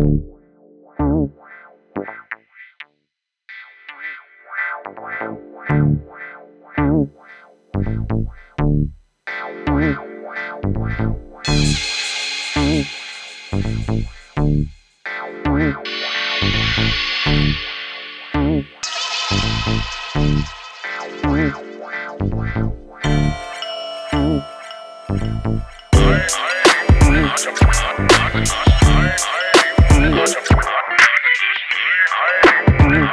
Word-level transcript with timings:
Wow. 0.00 1.30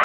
I 0.00 0.04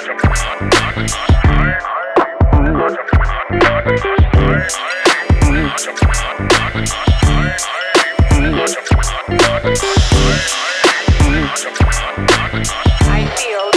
feel, 13.36 13.73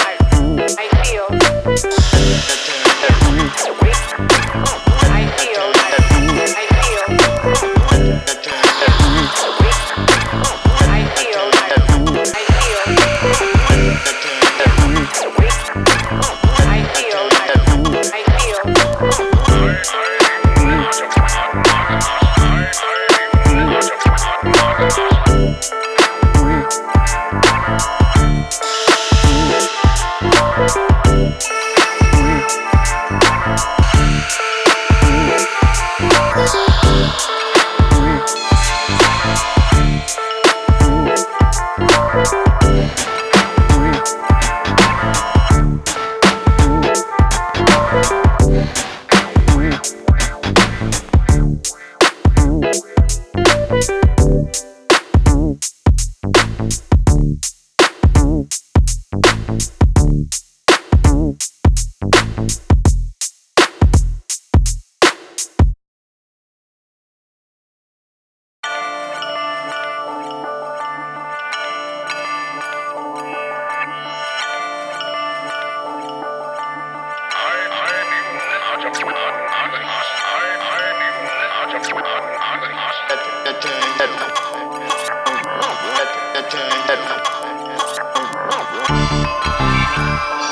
Música 89.10 90.47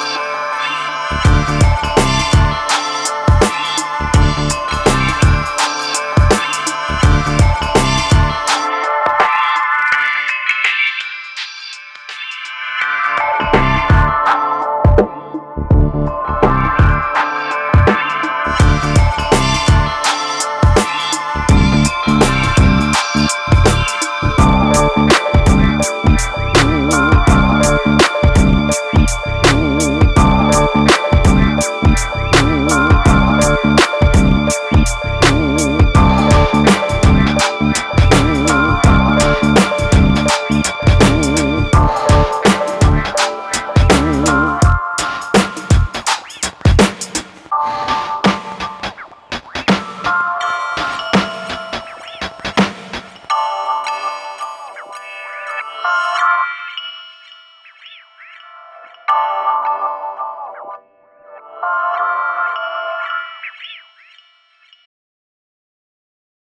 Bye. 55.85 56.14